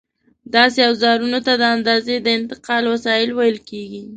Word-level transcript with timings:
داسې 0.55 0.79
اوزارونو 0.89 1.39
ته 1.45 1.53
د 1.61 1.63
اندازې 1.75 2.15
د 2.21 2.27
انتقال 2.37 2.83
وسایل 2.93 3.29
ویل 3.33 3.57
کېږي. 3.69 4.03